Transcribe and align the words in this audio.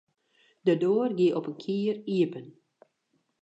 De 0.65 0.73
doar 0.81 1.11
gie 1.17 1.31
op 1.37 1.45
in 1.49 1.57
kier 1.63 1.95
iepen. 2.15 2.45